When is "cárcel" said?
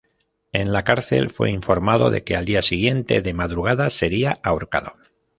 0.83-1.29